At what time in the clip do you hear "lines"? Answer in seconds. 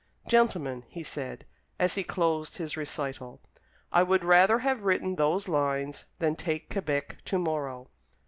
5.47-6.05